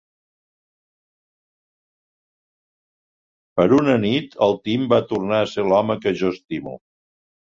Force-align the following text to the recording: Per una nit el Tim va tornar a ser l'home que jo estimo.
Per 3.61 3.67
una 3.83 3.99
nit 4.07 4.37
el 4.47 4.61
Tim 4.65 4.89
va 4.95 5.03
tornar 5.13 5.43
a 5.45 5.51
ser 5.55 5.67
l'home 5.69 5.99
que 6.07 6.19
jo 6.23 6.33
estimo. 6.39 6.79